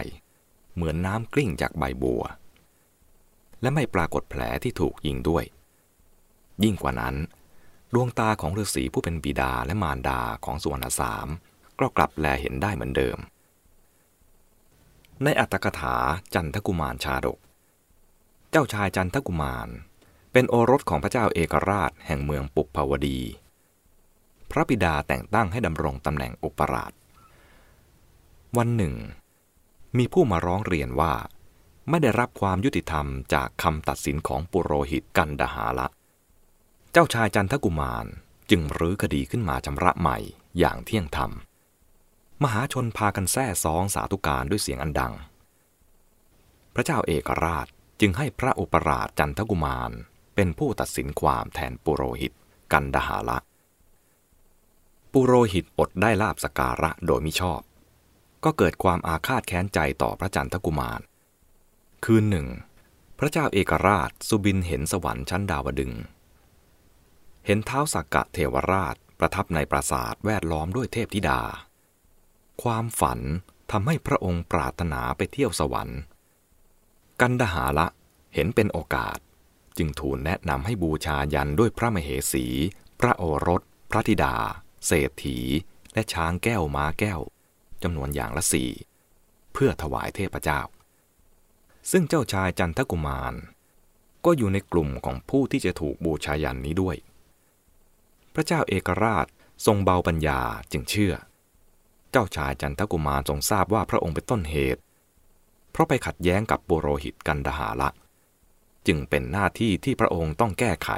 [0.75, 2.23] เหมือนน้ำกลิ้งจากใบบัว
[3.61, 5.45] และไม่ปรากฏแผลที่ถูกยิงด้วย
[6.65, 7.15] ยิ่งกว่านั้น
[7.95, 11.29] ดวงตาของฤาษีผู้เป็นบิดาและมารดาของสุวรรณสาม
[11.81, 13.19] ก็กลับแลเห็นได้เหมือนเดิม
[15.25, 15.97] ในอัตถกถา
[16.35, 17.39] จันทกุมารชาดก
[18.51, 19.69] เจ้าชายจันทกุมาร
[20.33, 23.21] เป็นโอรสของพระเจ้าเอกราชแห่งเมืองปุพพาวดี
[24.51, 26.93] พระบิดาแต่งตั้งให้ดำรงตำแหน่งอุปราช
[28.57, 28.95] วันหนึ่ง
[29.99, 31.13] มีผู้มาร้องเรียนว่า
[31.89, 35.87] ไม่ได้รับความยุติธรรมจากคำตัดสินของปุโรหิตกันดหาละ
[36.93, 38.07] เจ้าชายจันทกุมาร
[38.51, 40.19] จึงรื้อคดีขึ้นมาชำระใหม่
[40.59, 41.31] อย่างเที่ยงธรรม
[42.43, 45.15] มหาชนพากันแซ่ซองสาธุการด้วยเสียงอันดัง
[46.75, 47.67] พระเจ้าเอกราช
[48.01, 49.91] จึงให้พระอุปราชจันทกุมาร
[50.35, 52.33] เป็นผู้ตัดสินความแทนปุโรหิต
[52.73, 53.39] กันดหาละ
[55.13, 57.61] ปุโรหิตอดได้ลาบสการะโดยมิชอบ
[58.45, 61.01] ก็เกิดความอาฆาตแค้นใจต่อพระจันทกุมาร
[62.05, 62.47] คืนหนึ่ง
[63.19, 65.93] พระเจ้าเอกราชสุบินเห็นสวรรค์ชั้นดาวดึง
[67.47, 71.41] เห็นเท้าสักกะเทวราชประทับในปราสาทแวดล้อมด้วยเทพธิดา
[72.63, 73.21] ความฝัน
[73.71, 76.01] ทำให้พระองค์ปรารถนาไปเที่ยวสวรรค์
[77.21, 77.87] กันดหาละ
[78.35, 79.19] เห็นเป็นโอกาส
[79.79, 82.47] จึงทูลแนะนำให้บูชายันด้วยพระมเหสี
[83.01, 84.35] พระโอรส พระธิดา
[84.87, 85.39] เศรษฐี
[85.95, 87.21] และช้างแก้วม้าแก้ว
[87.83, 88.71] จำนวนอย่างละสี่
[89.53, 90.61] เพื่อถวายเทพเจ้า
[91.91, 93.35] ซึ่งเจ้าชายจันทกุมาร
[94.25, 96.97] ก็อยู่ในกลุ่มของผู้ที่จะถูกบูชายันนี้ด้วย
[98.35, 99.27] พระเจ้าเอกราช
[99.67, 100.41] ทรงเบาปัญญา
[100.73, 101.15] จึงเชื่อ
[102.11, 104.83] เจ้าชายจันทกุมารทรงทราบว่าพระองค์เป็นต้นเหตุ
[105.71, 107.91] เพราะไปขัดแย้งกับปุโรหิตกันดหาละ
[108.87, 110.91] จึงเป็นหน้าที่ที่พระองค์ต้องแก้ไข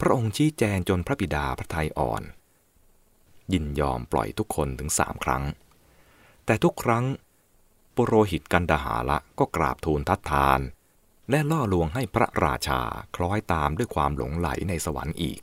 [0.00, 2.22] พระองค์ชี้แจงจนพระบิดาพระทัยอ่อน
[3.52, 5.44] ยินยอมปล่อยทุกคนถึงสามครั้ง
[6.46, 7.04] แต่ทุกครั้ง
[7.94, 10.60] ปุโรหิตกันดหาละก็กราบทูลทัดทาน
[11.30, 12.80] และล่อลวงให้พระราชา
[13.16, 15.40] คล้อยตามด้วยความหลงไหลในสวรรค์อีก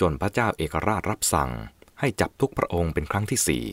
[0.00, 1.50] จนพระเจ้าเอกราชรับสั่ง
[2.00, 3.64] ให้จับทุกพระองค์เป็นครั้งที่สี่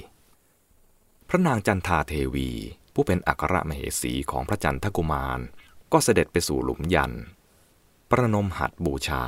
[1.30, 2.50] พระนางจันทาเทวี
[2.94, 5.40] ผู้เป็นอัครมเหสีของพระจันทกุมาร
[5.92, 7.14] ก็เสด็จไปสู่หลุมยัน
[8.10, 9.24] ประนมหัดบูชา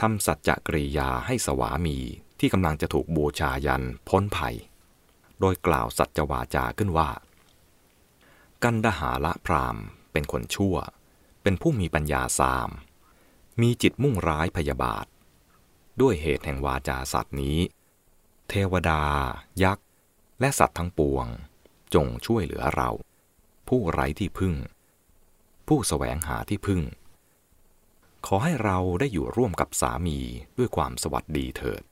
[0.00, 1.98] ทำสัจจกริยาให้สวามี
[2.44, 4.56] ที่กำลังจะถูกบูชายันพ้นภัย
[5.40, 7.10] โดยกล่าวสัจวาจาขึ้นว่า
[8.62, 9.76] กันดหาละพราม
[10.12, 10.76] เป็นคนชั่ว
[11.42, 12.70] เป็นผู้มีปัญญาสาม
[13.60, 15.06] มีจิตมุ่งร้ายพยาบาท
[16.00, 17.58] ด้วยเหตุแห่งวาจาสัตว์นี้
[18.48, 19.02] เทวดา
[19.62, 19.86] ยักษ์
[20.40, 21.26] และสัตว์ทั้งปวง
[21.94, 22.90] จงช่วยเหลือเรา
[23.68, 24.54] ผู้ไร้ที่พึ่ง
[25.68, 26.82] ผู้สแสวงหาที่พึ่ง
[28.26, 30.18] ขอให้เราได้อยู่ร่วมกับสามี
[30.58, 31.82] ด้วยความสวัสดีเถิด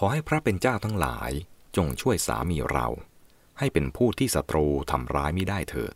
[0.00, 1.30] ขอให้พระเป็นเจ้าทั้งหลาย
[1.76, 2.86] จงช่วยสามีเรา
[3.58, 5.94] ให้เป็นผู้ที่ศัตรูทำร้ายไม่ได้เถิด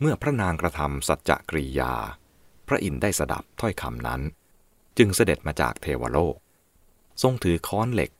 [0.00, 1.94] เมื่อพระนางกระทำสัจจกริยา
[2.66, 4.20] พระอินทร์ได้สดับถ้อยคำนั้น
[4.98, 6.36] จึงเสด็จมาจากเทวโลก
[7.22, 8.10] ทรงถือค้อนเหล็ก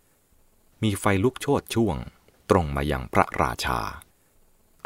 [0.82, 1.96] มีไฟลุกโชดช่วง
[2.50, 3.80] ตรงมายังพระราชา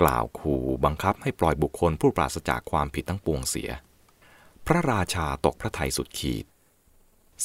[0.00, 3.70] กล่าวขู่บังคับให้ปล่อยบุคคลผู้ปราศจากความผิดทั้งปวงเสีย
[4.66, 6.44] พระราชาตกพระทัยสุดขีด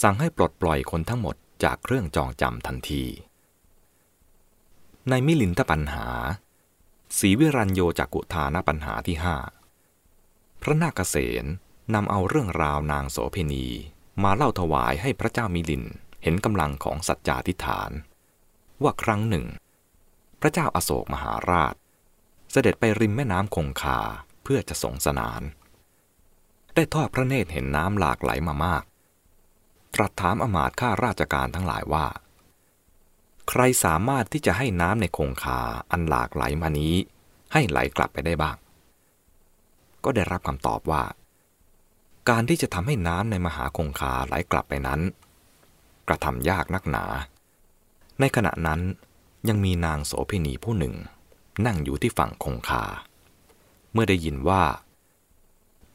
[0.01, 3.03] สั่งให้ปลดปล่อยคนทั้งหมด จากเครื่องจองจำทันที
[5.09, 6.09] ในมิลินทปัญหา
[7.17, 9.37] สีวิรัญโยจากกุธานปัญหาที่ห้า
[10.61, 11.45] พระนาคเษน
[11.93, 13.67] นำเอาเรื่องราวนางโสเพณี
[14.23, 15.83] มาเล่าถวายให้พระเจ้ามิลิน
[16.23, 17.91] เห็นกำลังของสัจจาธิฐาน
[18.83, 19.45] ว่าครั้งหนึ่ง
[20.41, 21.75] พระเจ้าอาโศกมหาราช
[22.51, 23.99] เสด็จไปริมแม่น้ำคงคา
[24.43, 25.41] เพื่อจะสงสนาน
[26.75, 28.83] ได้ทอดพระเนตรเห็นน้ำหลากไหลมามาก
[29.95, 32.05] ตรัสถามอมาตข้าราชการทั้งหลายว่า
[33.49, 35.59] ใครสามารถที่จะให้น้ำในคงคา
[35.91, 36.95] อันหลากไหลมานี้
[37.53, 38.57] ให้ไหลกลับไปได้บ้าง
[40.03, 41.03] ก็ได้รับคำตอบว่า
[42.29, 45.01] การที่จะทำให้น้ำในมหาคงคาไหลกลับไปนั้น
[46.07, 47.05] กระทำยากนักหนา
[48.19, 48.81] ในขณะนั้น
[49.49, 50.95] ยังมีนางโสเภณีผู้หนึ่ง
[51.65, 52.83] นั่งอยู่ที่ฝั่งคงคา
[53.91, 54.63] เมื่อได้ยินว่า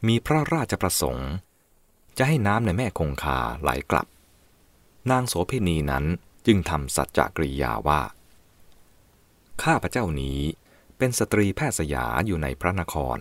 [0.07, 1.29] มีพระราชประสงค์
[2.17, 4.07] จะให้น้ำในแม่คงคาไหลกลับ
[5.11, 6.05] นางโสเภณีนั้น
[6.45, 8.01] จึงทำสัจจกริยาว่า
[9.63, 10.39] ข้าพระเจ้านี้
[10.97, 13.17] เป็นสตรีแพทย์สยาอยู่ในพระนคร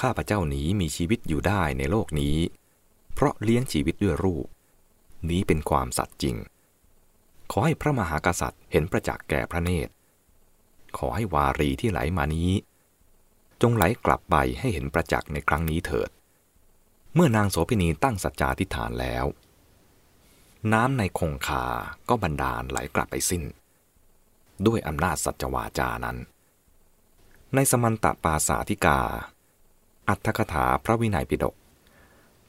[0.00, 2.36] ข้าพระเจ้านี้มีชีวิตอยู่ได้ในโลกนี้
[3.14, 4.46] เพราะเลี้ยงชีวิตด้วยรูป
[5.30, 6.36] นี้เป็นความสัตย์จริง
[7.50, 9.92] ขอให้พระมหากษัตริย์เห็นประจักษ์แก่พระเนตร
[10.98, 12.50] ขอให้วารีที่ไหลมานี้
[13.62, 16.10] จงไหลกลับไปให้เห็นประจักษ์ในครั้งนี้เถิด
[17.14, 19.24] เมื่อนางโสภินีตั้งสัจจาธิฐานแล้ว
[20.72, 21.64] น้ำในคงคา
[22.08, 23.42] ก็บันดาลไหลกลับไปสิ้น
[24.66, 26.18] ด้วยอำนาจสัจวาจานั้น
[27.54, 28.98] ในสมันตปาสาธิกา
[30.08, 31.54] อัตถกถาพระวินัยปิฎก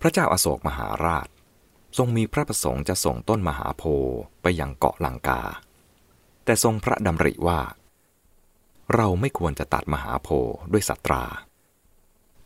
[0.02, 1.28] พระเจ้าอาโศกมหาราช
[1.97, 3.84] ทรงมีพระประสงค์จะส่งต้นมหาโพ
[4.41, 5.41] ไปยังเกาะลังกา
[6.45, 7.60] แต่ทรงพระดำริว่า
[8.95, 10.30] เราไม่ควรจะตัดมหาโพ
[10.71, 11.24] ด้วยสัตรา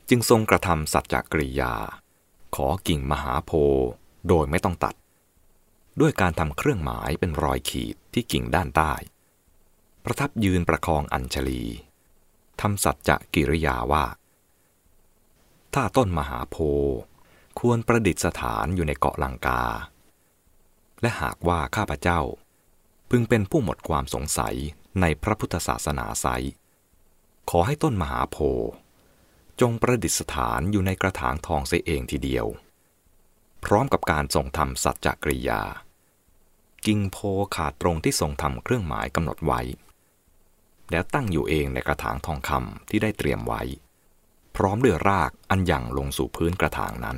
[0.09, 1.73] จึงทรงกระทำสัจจกริยา
[2.55, 3.87] ขอกิ่งมหาโพธิ์
[4.27, 4.95] โดยไม่ต้องตัด
[5.99, 8.93] ด้วยการทำเครื่องหมายเป็นรอยขีดที่กิ่งด้านใต้
[10.03, 11.63] ประทับยืนประคองอัญชลี
[12.61, 14.05] ทำสัจจะกิริยาว่า
[15.73, 16.95] ถ้าต้นมหาโพธิ์
[17.59, 19.63] ควรประดิษฐานอยู่ในเกาะลังกา
[21.01, 22.21] และหากว่าข้าพเจ้า
[23.09, 24.55] พึงเป็นผู้หมดความสงสัย
[25.01, 26.27] ในพระพุทธศาสนาไซ
[27.49, 28.69] ขอให้ต้นมหาโพธิ์
[29.61, 32.45] จงประดิษฐานอยู่ในกระถางทองเสียเองทีเดียว
[33.65, 35.61] พร้อมกับการทรงทำสัจจกริยา
[36.85, 37.17] กิ่งโพ
[37.55, 39.61] ขาดตรงที่ทรงทำเครื่องหมายกำหนดไว้
[40.91, 43.61] แล้วตั้งอยู่เองในกระถางทองคำที่ได้เตรียมไว้
[44.55, 47.17] พร้อมด้วยรากอันยั่งลงสู่พื้นกระถางนั้น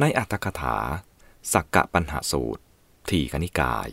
[0.00, 0.76] ในอัตถกถา
[1.52, 2.62] สักกะปัญหาสูตร
[3.08, 3.88] ทีกนิกาย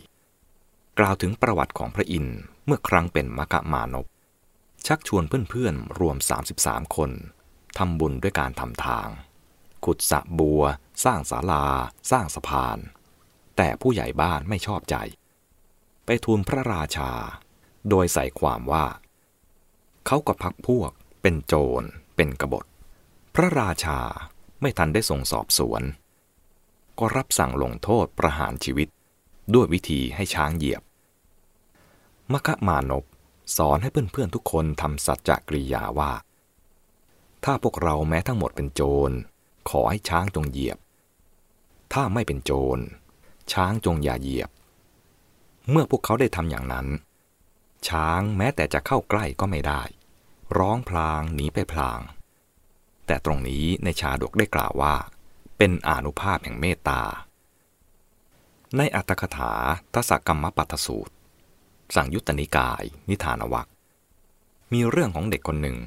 [1.00, 4.08] กล่าวถึงประวัติของพระอินทร์เมื่อครั้งเป็นมกะมานพ
[4.88, 6.18] ชักชวนเพื่อนๆ รวม
[6.56, 7.12] 33 คน
[7.78, 9.08] ทำบุญด้วยการทำทาง
[9.86, 10.64] ขุดสระบัว
[11.04, 11.68] สร้างศาลา
[12.12, 12.78] สร้างสะพาน
[13.58, 14.96] แต่ผู้ใหญ่บ้านไม่ชอบใจ
[16.06, 17.12] ไปทูลพระราชา
[17.90, 18.86] โดยใส่ความว่า
[20.06, 21.84] เขากับพักพวกเป็นโจร
[22.16, 22.66] เป็นกบฏ
[23.36, 24.00] พระราชา
[24.62, 25.84] ไม่ทันได้ทรงสอบสวน
[27.00, 28.88] ก็รับสั่งลงโทษประหารชีวิต
[29.54, 30.84] ด้วยวิธีให้ช้างเหยียบ
[32.32, 33.06] มคะมานพ
[33.56, 36.12] สอนให้เพื่อนๆทุกคนทำสัจจกริยาว่า
[37.44, 39.12] ถ้าพวกเราแม้ทั้งหมดเป็นโจร
[39.70, 40.78] ขอให้ช้างจงเหยียบ
[41.94, 42.80] ถ้าไม่เป็นโจร
[43.52, 44.50] ช้างจงอย่าเหยียบ
[45.70, 46.88] เมื่อพวกเขาได้ทำอย่างนั้น
[47.88, 49.82] ช้างแม้แต่จะเข้าใกล้ก็ไม่ได้
[50.58, 52.00] ร้องพลางหนีไปพลาง
[53.06, 54.96] แต่ตรงนี้ในชาดกได้กล่าวว่า
[55.58, 57.02] เป็นอนุภาพแห่งเมตตา
[58.78, 59.54] ในอัตถกถา
[59.94, 61.14] ทศกรรมปัตสูตร
[61.96, 63.68] สั่งยุตนิกาย นิทานวัก
[64.74, 65.78] มีเรื่องของเด็กคนหนึ่ง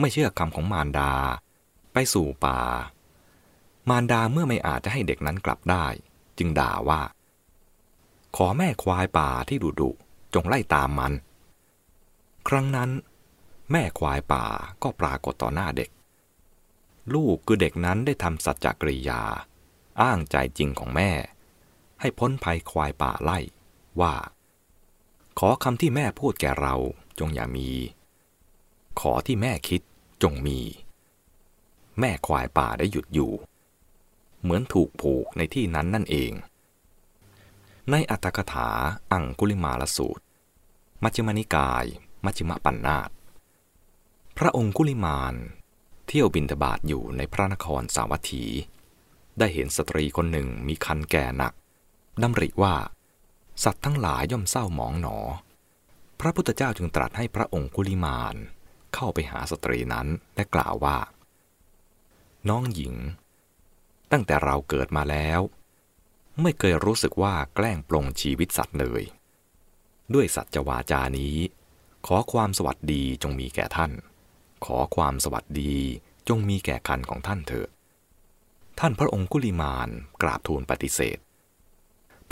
[0.00, 1.12] ไม่เชื่อคำของมารดา
[1.92, 2.58] ไปสู่ป่า
[3.88, 5.86] มารดาเมื่อไม่อาจจะให้เด็กนั้นกลับได้
[6.38, 7.00] จึงด่าว่า
[8.36, 9.90] ขอแม่ควายป่าที่ดุดุ
[10.34, 11.12] จงไล่ตามมัน
[12.48, 12.90] ครั้งนั้น
[13.72, 14.44] แม่ควายป่า
[14.82, 15.90] ก็ปรากฏต่อหน้าเด็ก
[17.14, 19.22] ลูกคือเด็กนั้นได้ทำสัจจกริยา
[20.02, 21.10] อ้างใจจริงของแม่
[22.00, 23.38] ให้พ้นภัยควายป่าไล่
[24.00, 24.14] ว่า
[25.40, 26.74] ขอคำที่แม่พูดแก่เรา
[27.18, 27.70] จงอย่ามี
[29.00, 29.82] ขอที่แม่คิด
[30.22, 30.60] จงมี
[32.00, 33.32] แม่ควายป่าได้หยุดอยู่
[34.40, 36.32] เหมือนถูกผูกในที่นั้นนั่นเอง
[37.90, 38.70] ในอัตถกถา
[39.12, 40.24] อังคุลิมาลสูตร
[41.02, 41.84] มัชฌิมานิกาย
[42.24, 43.10] มัชฌิมปัญนาต
[44.38, 45.34] พระองค์คุลิมาน
[46.06, 48.44] เที่ยวบินทบาทอยู่ในพระนครสาวัตถี
[49.38, 51.52] ได้เห็นสตรีคนหนึ่งมีคันแก่หนัก
[52.22, 52.74] ดำริว่า
[53.64, 55.18] สัตว์ทั้งหลายย่อมเศร้าหมองหนอ
[56.20, 58.34] พระพุทธเจ้าจึงตรัสให้พระองคุลิมาน
[58.94, 60.98] เข้าไปหาสตรีนั้นและกล่าวว่า
[62.48, 62.94] น้องหญิง
[64.12, 65.40] ตั้งแต่เราเกิดมาแล้ว
[66.42, 69.02] ไม่เคยรู้สึกว่าแกล้งปลงชีวิตสัตว์เลย
[70.14, 71.36] ด้วยสัจวาจานี้
[72.06, 73.92] ขอความสวัสดีจงมีแก่ท่าน
[74.64, 75.74] ขอความสวัสดี
[76.28, 77.68] จงมีแก่คันของท่านเถิด
[78.80, 79.88] ท่านพระองคุลิมาน
[80.22, 81.18] กราบทูลปฏิเสธ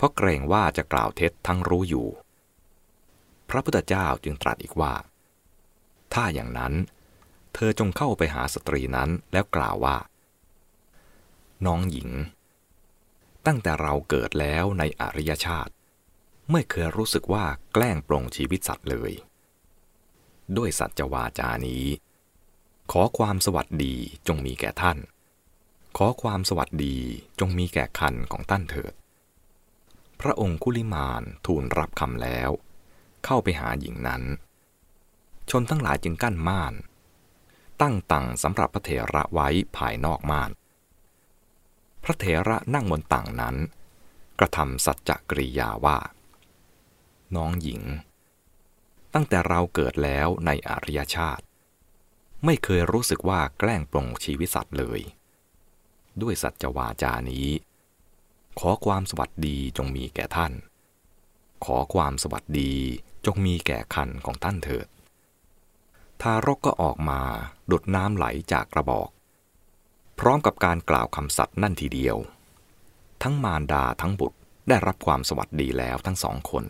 [0.05, 2.07] ราะเกรงว่าจะกล่าวเท็จทั้งรู้อยู่
[3.49, 4.93] พระพุทธเจ้าจึงตรัสอีกว่า
[6.13, 6.73] ถ้าอย่างนั้น
[7.53, 9.97] เธอจงเข้าไปหาสตรีนั้นแล้วกล่าวว่า
[11.65, 12.09] น้องหญิง
[13.45, 15.73] ตั้งแต่เราเกิดแล้วในอริยชาติ
[16.51, 19.11] ไม่เคยรู้สึกว่าแกล้งปลงชีวิตสัตว์เลย
[20.57, 21.85] ด้วยสัจวาจานี้
[22.91, 23.95] ขอความสวัสดี
[24.27, 24.97] จงมีแก่ท่าน
[25.97, 26.95] ขอความสวัสดี
[27.39, 28.93] จงมีแก่คันของท่านเถิด
[30.27, 32.49] ระองค์คุลิมานทูลรับคำแล้ว
[33.25, 34.23] เข้าไปหาหญิงนั้น
[35.49, 36.73] ชนทั้งหลายจึงกั้นม่าน
[37.81, 40.51] ตั้งตังสำหรับพระเถระไว้ภายนอกม่าน
[42.03, 43.55] พระเถระนั่งบนตังนั้น
[44.39, 45.97] กระทำสัจจกริยาว่า
[47.35, 47.81] น้องหญิง
[49.13, 51.45] ตั้งแต่เราเกิดแล้วในอริยชาติ
[52.45, 55.01] ไม่เคยรู้สึกว่าแกล้งปลงชีวิตสัตว์เลย
[56.21, 57.47] ด้วยสัจวาจานี้
[58.61, 60.53] ขอความสวัสดีจงมีแก่ท่าน
[61.65, 62.73] ขอความสวัสดี
[63.25, 64.87] จงมีแก่คันของท่านเถิด
[66.21, 67.21] ทารกก็ออกมา
[67.71, 69.09] ดุดน้ำไหลจากกระบอก
[70.19, 72.17] พร้อมกับการกล่าวคำสัตย์นั่นทีเดียว
[73.23, 74.37] ทั้งมารดาทั้งบุตร
[74.67, 76.63] ได้รับความสวัสดีแล้วทั้งสองคน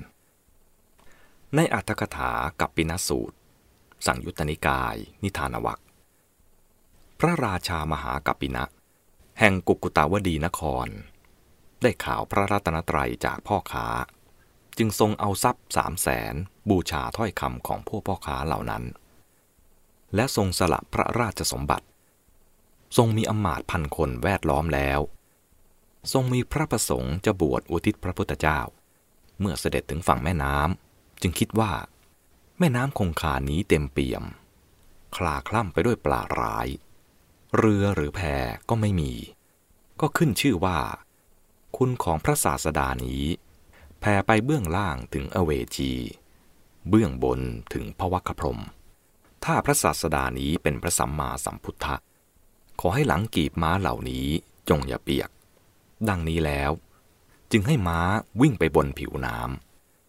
[1.55, 3.37] ในอัตถกถากับปินสูตร
[4.05, 5.81] สั่งยุตตนิกาย นิทานวัก
[7.19, 8.65] พระราชามหากัปปินะ
[9.39, 10.89] แห่งกุกุตาวดีนคร
[11.85, 13.87] ได้ข่าวพระรัตนตรัยจากพ่อค้า
[14.77, 16.33] จึงทรงเอาทรัพย์สามแสน
[16.69, 18.83] บูชาถ้อยคำของพวกพ่อค้าเหล่านั้น
[20.15, 21.87] และทรงสละพระราชสมบัติ
[22.97, 24.99] ทรงมีอมาตย์พันคนแวดล้อมแล้ว
[26.13, 28.59] ทรงมีพระประสงค์จะบวชอุทิศพระพุทธเจ้า
[29.39, 31.71] เมื่อเสด็จถึงฝั่งแม่น้ำจึงคิดว่า
[32.59, 34.23] แม่น้ำคงคานี้เต็มเปี่ยม
[35.15, 36.67] คลาคล่ำไปด้วยปลาร้าย
[37.57, 38.21] เรือหรือแพ
[38.69, 39.13] ก็ไม่มี
[40.01, 40.77] ก็ขึ้นชื่อว่า
[41.77, 43.23] คุณของพระศาสดานี้
[43.99, 45.93] แผ่ไปเบื้องล่างถึงอเวจี
[46.89, 47.39] เบื้องบน
[47.73, 48.61] ถึงพระวัคพรม
[49.45, 51.95] ถ้าพระศาสดานี้เป็นพระสัมมาสัมพุทธะ
[52.79, 54.27] ขอให้หลังกีบม้าเหล่านี้
[54.69, 55.29] จงอย่าเปียก
[56.09, 56.71] ดังนี้แล้ว
[57.51, 57.99] จึงให้ม้า
[58.41, 59.39] วิ่งไปบนผิวน้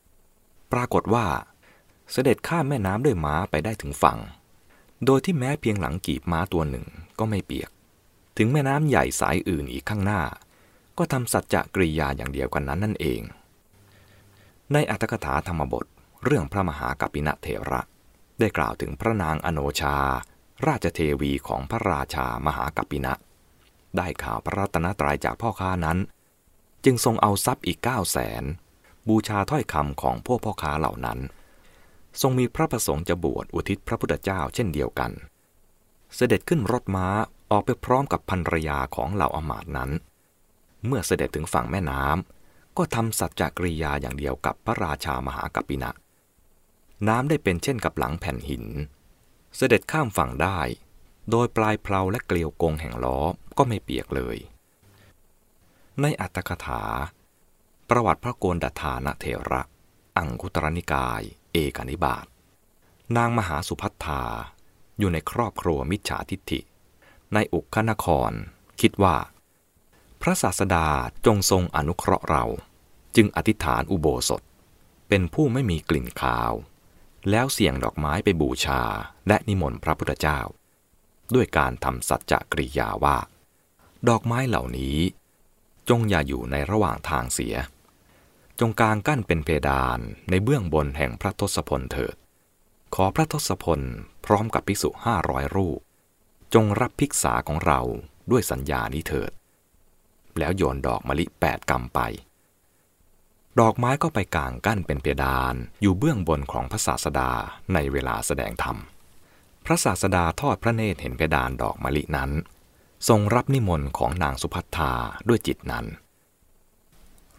[0.07, 1.27] ำปรากฏว่า
[2.13, 4.19] เสด็จข้ามแม่น้ำด้วยม้าไปได้ถึงฝั่ง
[5.05, 6.87] โดยที่แม้เพียงหลังกีบม้าตัวหนึ่ง
[7.19, 7.71] ก็ไม่เปียก
[8.37, 10.23] ถึงแม่น้ำใหญ่สายอื่นอีกข้างหน้า
[10.99, 13.21] ก็ทำสัจจะกริยาอย่างเดียวกันนั้นนั่นเอง
[14.73, 15.87] ในอัตถกถาธรรมบท
[16.25, 17.83] เรื่องพระมหากัปปินะเถระ
[18.39, 19.97] ได้กล่าวถึงพระนางอโนชา
[20.67, 23.13] ราชเทวีของพระราชามหากัปปินะ
[23.97, 25.99] ได้ข่าวพระรัตนตรัยจากพ่อค้านั้น
[26.85, 28.45] จึงทรงเอาทรัพย์อีกเก้าแสน
[29.09, 31.19] บูชาถ้อยคำของพวกพ่อค้าเหล่านั้น
[32.21, 35.11] ทรงมีพระประสงค์จะบวชอุทิศพระพุทธเจ้าเช่นเดียวกัน
[36.15, 37.07] เสด็จขึ้นรถม้า
[37.51, 39.91] ออกไปพร้อมกับภรรยาของเหล่าอมาตนั้น
[40.87, 45.91] เมื่อเสด็จถึงฝั่งแม่น้ำก็ทำสัจจกริยาอย่างเดียวกับพระราชามหากัปปินะ
[47.09, 48.65] น้ำได้เป็นเช่นกับหลังแผ่นหิน
[49.57, 50.59] เสด็จข้ามฝั่งได้
[51.31, 53.21] โดยปลายเพลาและเกลียวกงแห่งล้อ
[53.59, 54.37] ก็ไม่เปียกเลย
[56.01, 56.83] ในอัตถกถา
[57.91, 59.63] ประวัติพระโกนดัฐานะเถระ
[60.17, 62.27] อังคุตรนิกาย เอกนิบาต
[63.17, 64.23] นางมหาสุพัทธา
[64.99, 66.61] อยู่ในครอบครัวมิจฉาทิฏฐิ
[67.35, 68.33] ในอุกขนคร
[68.81, 69.17] คิดว่า
[70.27, 70.89] ระศาสดา
[71.27, 72.45] จงทรงอนุเคราะห์เรา
[73.17, 74.43] จึงอธิษฐานอุโบสถ
[75.09, 76.53] เป็นผู้ไม่มีกลิ่นคาว
[77.31, 78.83] แล้วเสี่ยงดอกไม้ไปบูชา
[79.29, 80.41] และนิมนต์พระพุทธเจ้า
[81.35, 83.19] ด้วยการทำสัจจะกริยาว่า
[84.09, 84.99] ดอกไม้เหล่านี้
[85.89, 87.55] จงอย่าอยู่ในระหว่างทางเสีย
[88.61, 89.99] จงกางกั้นเป็นเพดาน
[90.31, 92.17] ในเบื้องบนแห่งพระทศพลเถิด
[92.95, 93.81] ขอพระทศพล
[94.27, 95.81] พร้อมกับภิกษุห้าร้อยรูป
[96.55, 97.81] จงรับภิกษาของเรา
[98.31, 99.31] ด้วยสัญญานี้เถิด
[100.39, 102.01] แล้วโยนดอกมะลิแปดกำไป
[103.61, 107.31] ดอกไม้ก็ไปกางกั้นเป็นเพดานอยู่เบื้องบนของพระศาสดา
[107.75, 108.77] ในเวลาแสดงธรรม
[109.65, 112.31] พระศาสดาทอดพระเนตรเห็นเพดานดอกมะลินั้น
[113.09, 114.93] ทรงรับนิมนต์ของนางสุพัทธา
[115.29, 115.87] ด้วยจิตนั้น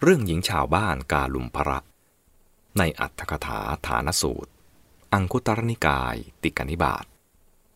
[0.02, 1.80] เรื่องหญิงชาวบ้านกาลุมพระ
[2.78, 4.52] ในอัตถกถาฐานสูตร
[5.14, 7.06] อังคุตรนิกาย ติกนิบาต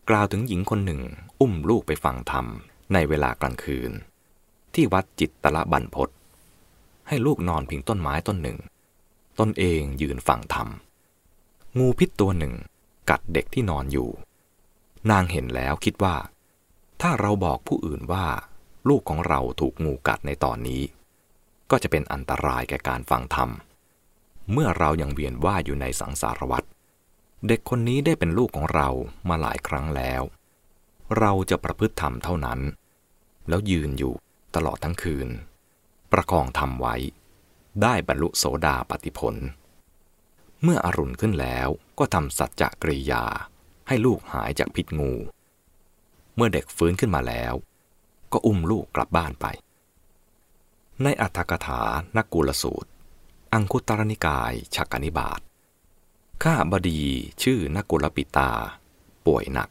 [0.09, 1.01] กล่าวถึงหญิงคนหนึ่ง
[1.41, 2.45] อุ้มลูกไปฟังธรรม
[2.93, 3.91] ในเวลากลางคืน
[4.75, 6.09] ที่วัดจิตตละบันพศ
[7.07, 8.57] ให้ลูกนอนพิงต้นไม้ต้นหนึ่ง
[9.39, 10.67] ตนเองยืนฟังธรรม
[11.77, 12.53] งูพิษตัวหนึ่ง
[13.09, 14.09] กัดเด็กที่นอนอยู่
[15.11, 16.15] นางเห็นแล้วคิดว่า
[17.01, 18.25] ถ้าเราบอกผู้อื่นว่า
[18.89, 20.81] ลูกของเราถูกงูกัดในตอนนี้
[21.69, 23.49] ก็จะเป็นอันตรายแก่การฟังธรรม
[24.51, 26.63] เมื่อเรายังเวียนว่ายอยู่ในสังสารวัฏ
[27.47, 28.89] เด็กคนนี้ได้เป็นลูกของเรา
[29.29, 30.21] มาหลายครั้งแล้ว
[31.19, 32.59] เราจะประพฤติธรรมเท่านั้น
[33.49, 34.13] แล้วยืนอยู่
[34.55, 35.29] ตลอดทั้งคืน
[36.11, 36.95] ประคองทำไว้
[37.81, 39.35] ได้บรรลุโสดาปติผล
[40.63, 41.67] เมื่ออรุณขึ้นแล้ว
[41.99, 43.23] ก็ทำสัจจะกริยา
[43.87, 45.13] ให้ลูกหายจากพิษงู
[46.35, 47.53] เมื่อเด็กฟื้นขึ้นมาแล้ว
[48.31, 49.45] ก็อุ้มลูกกลับบ้านไป
[51.03, 51.81] ในอัตถกถา
[52.17, 52.89] นักกุลสูตร
[53.53, 55.39] อังคุตรนิกายชักนิบาต
[56.43, 57.01] ข้าบดี
[57.43, 58.51] ชื่อนักกุลปิตา
[59.25, 59.69] ป่วยหนัก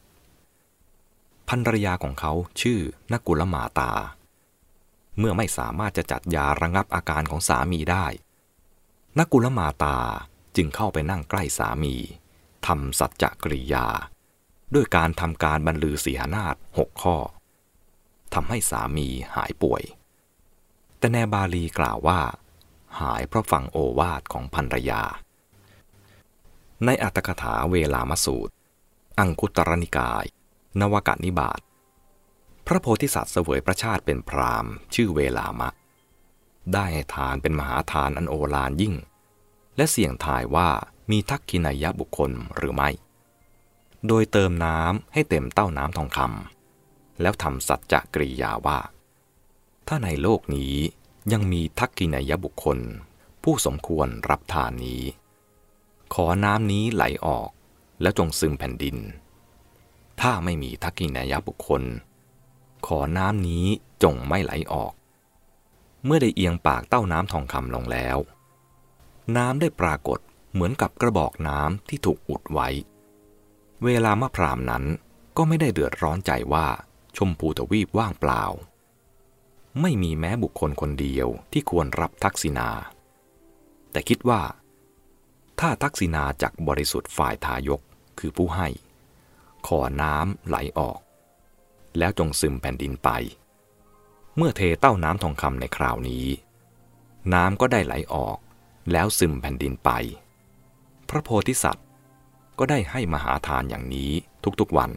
[1.49, 2.79] ภรรยาของเขาชื่อ
[3.13, 3.91] นักกุลมาตา
[5.21, 8.07] เมื่อไม่สามารถจะจัดยาระงับอาการของสามีได้
[9.19, 9.99] นักกุลมาตา
[10.57, 11.97] จึงเข้าไปนั่งใกล้สามี
[12.67, 13.87] ทำสัจจกริยา
[14.75, 17.17] ด้วยการทำการบรรลือสีหนาฏหกข้อ
[18.35, 19.83] ทำให้สามีหายป่วย
[20.99, 22.21] แต่แนบาลีกล่าวว่า
[23.01, 25.03] หายเพราะฟังโอวาทของภรรยา
[26.85, 28.53] ในอัตถกถาเวลามสูตร
[29.19, 30.25] อังคุตรนิกาย
[30.81, 31.61] นวกนิบาต
[32.73, 35.71] ระโพธิสัตว์เสวยพระชาติเป็นพรามชื่อเวลามะ
[36.75, 38.95] ได้ทานเป็นมหาทานอันโอฬารยิ่ง
[39.77, 40.69] และเสี่ยงทายว่า
[41.11, 42.91] มีทักขินายบุคคลหรือไม่
[44.07, 48.79] โดยเติมน้ำให้เต็มเต้าน้ำทองคำแล้วทำสัจจะกริยาว่า
[49.89, 50.75] ถ้าในโลกนี้
[51.33, 52.79] ยังมีทักกินายบุคคล
[53.43, 55.03] ผู้สมควรรับทานนี้
[56.15, 57.51] ขอน้ำนี้ไหลออก
[58.03, 58.97] แล้วจงซึมแผ่นดิน
[60.21, 61.83] ถ้าไม่มีทักกินายบุคคล
[62.87, 63.67] ขอน้ำนี้
[64.03, 64.93] จงไม่ไหลออก
[66.05, 68.19] เมื่อได้เอียงปากเต้าน้ำทองคำลงแล้ว
[69.37, 70.19] น้ำได้ปรากฏ
[70.53, 72.69] เหมือนกับกระบอกน้ำที่ถูกอุดไว้
[73.85, 74.85] เวลามะพรามนั้น
[75.37, 76.67] ก็ไม่ได้เดือดร้อนใจว่า
[77.17, 78.45] ชมพูทวีปว่างเปล่า
[79.81, 82.71] ไม่มีแม้บุคคลคนเดียวที่ควรรับทักษิณา
[83.91, 84.43] แต่คิดว่า
[85.61, 87.81] ถ้าทักษิณาจากบริสุทธิ์ฝ่ายทายก
[88.19, 88.69] คือผู้ให้
[89.67, 90.99] ขอน้ำไหลออก
[91.99, 93.11] แล้วจงซึมแผ่นดินไป
[94.37, 96.27] เมื่อเทเต้าน้ำทองคำในคราวนี้
[97.35, 98.39] น้ำก็ได้ไหลออก
[98.93, 99.91] แล้วซึมแผ่นดินไป
[101.09, 101.87] พระโพธิสัตว์
[102.59, 104.11] ก็ได้ให้มหาทานอย่างนี้
[104.61, 104.91] ทุกๆวัน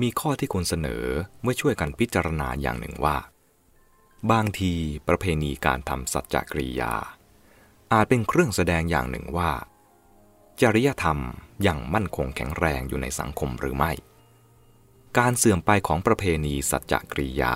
[0.00, 1.04] มีข้อที่ควรเสนอ
[1.42, 3.16] เมื่อช่วยกันพิจารณาอย่างหนึ่งว่า
[4.30, 4.72] บางที
[5.08, 6.94] ประเพณีการทำสัจจกริยา
[7.92, 9.50] อาจเป็นเครื่องแสดงอย่างหนึ่งว่า
[10.60, 11.18] จริยธรรม
[11.66, 13.92] ยังมั่นคงแข็งแรงอยู่ในสังคมหรือไม่
[15.18, 17.54] การเสื่อมไปของประเพณีสัจจกริยา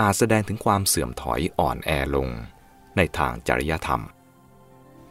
[0.00, 2.28] อาจแสดงถึงความเสื่อมถอยอ่อนแอลง
[2.96, 4.02] ในทางจริยธรรม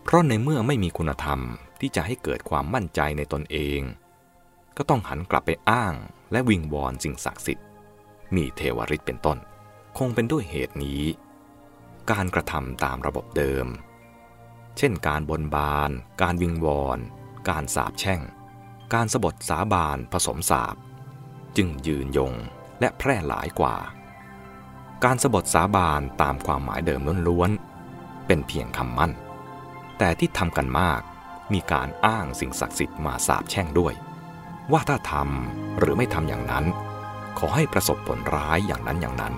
[0.03, 1.39] เพราะในเมื่อไม่มีคุณธรรม
[1.79, 3.81] ที่จะให้เกิดความมั่นใจในตนเอง
[4.77, 5.93] ก็ต้องหันกลับไปอ้าง
[6.31, 7.65] และวิงวอนสิ่งศักดิ์สิทธิ์
[8.35, 9.37] มีเทวริษเป็นต้น
[9.97, 11.03] คงเป็นด้วยเหตุนี้
[12.11, 13.67] การกระทำตามระบบเดิม
[14.77, 16.99] เช่น การบนบาน การวิงวอน
[17.49, 18.21] การสาบแช่ง
[18.93, 20.75] การสบทสาบานผสมสาบ
[21.57, 22.33] จึงยืนยง
[22.79, 23.75] และแพร่หลายกว่า
[25.03, 29.11] การสบทสาบานตามความหมายเดิมล้วนๆ เป็นเพียงคำมั่น
[29.97, 31.01] แต่ที่ทำกันมาก
[31.53, 33.93] มีการอ้างสิ่งศักดิ์สิทธิ์มาสาบแช่งด้วย
[34.71, 36.65] ว่าถ้าทำหรือไม่ทำอย่างนั้น
[37.39, 39.33] ขอให้ประสบผลร้ายอย่างนั้นอย่างนั้น